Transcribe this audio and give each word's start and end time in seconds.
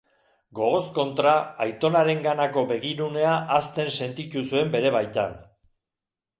Gogoz 0.59 0.79
kontra, 0.95 1.33
aitonarenganako 1.65 2.65
begirunea 2.73 3.37
hazten 3.59 3.95
sentitu 4.01 4.47
zuen 4.51 4.75
bere 4.81 4.97
baitan. 5.01 5.41